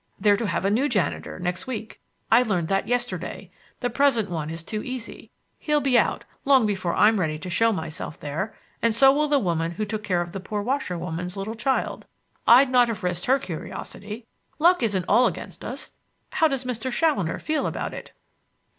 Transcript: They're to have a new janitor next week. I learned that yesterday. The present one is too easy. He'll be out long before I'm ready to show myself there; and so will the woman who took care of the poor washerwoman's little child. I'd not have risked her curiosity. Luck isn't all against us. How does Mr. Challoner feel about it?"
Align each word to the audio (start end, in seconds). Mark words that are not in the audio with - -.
They're 0.19 0.35
to 0.37 0.47
have 0.47 0.65
a 0.65 0.71
new 0.71 0.89
janitor 0.89 1.37
next 1.37 1.67
week. 1.67 2.01
I 2.31 2.41
learned 2.41 2.69
that 2.69 2.87
yesterday. 2.87 3.51
The 3.81 3.89
present 3.91 4.31
one 4.31 4.49
is 4.49 4.63
too 4.63 4.81
easy. 4.81 5.29
He'll 5.59 5.79
be 5.79 5.95
out 5.95 6.25
long 6.43 6.65
before 6.65 6.95
I'm 6.95 7.19
ready 7.19 7.37
to 7.37 7.51
show 7.51 7.71
myself 7.71 8.19
there; 8.19 8.55
and 8.81 8.95
so 8.95 9.11
will 9.13 9.27
the 9.27 9.37
woman 9.37 9.73
who 9.73 9.85
took 9.85 10.01
care 10.01 10.21
of 10.21 10.31
the 10.31 10.39
poor 10.39 10.63
washerwoman's 10.63 11.37
little 11.37 11.53
child. 11.53 12.07
I'd 12.47 12.71
not 12.71 12.87
have 12.87 13.03
risked 13.03 13.27
her 13.27 13.37
curiosity. 13.37 14.25
Luck 14.57 14.81
isn't 14.81 15.05
all 15.07 15.27
against 15.27 15.63
us. 15.63 15.93
How 16.31 16.47
does 16.47 16.63
Mr. 16.63 16.91
Challoner 16.91 17.37
feel 17.37 17.67
about 17.67 17.93
it?" 17.93 18.11